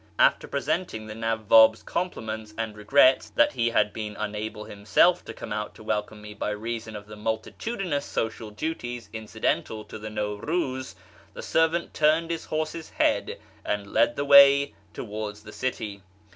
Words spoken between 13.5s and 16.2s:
and led the way towards the city.